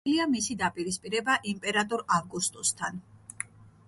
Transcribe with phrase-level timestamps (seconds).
[0.03, 2.99] ცნობილია მისი დაპირისპირება იმპერატორ ავგუსტუსთან.